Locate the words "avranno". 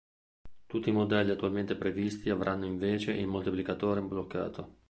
2.31-2.65